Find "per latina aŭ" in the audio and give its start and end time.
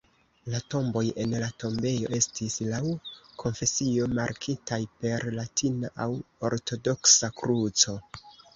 5.05-6.11